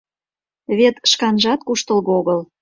Вет 0.77 0.95
шканжат 1.11 1.59
куштылго 1.67 2.11
огыл. 2.19 2.39